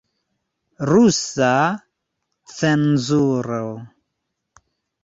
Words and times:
Rusa 0.89 1.53
cenzuro. 2.55 3.63